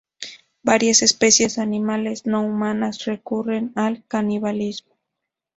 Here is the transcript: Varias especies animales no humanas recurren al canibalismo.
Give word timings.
Varias 0.63 1.03
especies 1.03 1.59
animales 1.59 2.25
no 2.25 2.43
humanas 2.43 3.05
recurren 3.05 3.71
al 3.75 4.03
canibalismo. 4.07 4.95